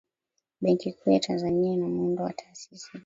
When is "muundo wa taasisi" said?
1.87-2.91